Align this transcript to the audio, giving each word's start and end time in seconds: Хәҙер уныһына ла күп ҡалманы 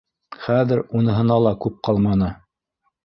Хәҙер 0.45 0.81
уныһына 1.01 1.37
ла 1.49 1.51
күп 1.67 1.77
ҡалманы 1.89 2.35